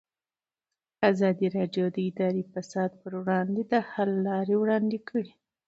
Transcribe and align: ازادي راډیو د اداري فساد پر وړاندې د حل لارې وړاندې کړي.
ازادي 1.11 1.47
راډیو 1.57 1.85
د 1.95 1.97
اداري 2.09 2.43
فساد 2.53 2.91
پر 3.01 3.11
وړاندې 3.21 3.61
د 3.71 3.73
حل 3.91 4.11
لارې 4.27 4.55
وړاندې 4.57 4.97
کړي. 5.09 5.33